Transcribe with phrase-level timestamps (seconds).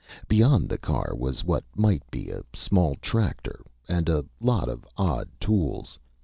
[0.27, 3.63] Beyond the car was what might be a small tractor.
[3.87, 5.99] And a lot of odd tools.